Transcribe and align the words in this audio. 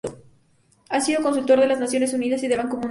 Ha 0.89 0.99
sido 0.99 1.21
consultor 1.21 1.59
de 1.59 1.67
las 1.67 1.79
Naciones 1.79 2.11
Unidas 2.15 2.41
y 2.41 2.47
del 2.47 2.57
Banco 2.57 2.69
Mundial. 2.71 2.79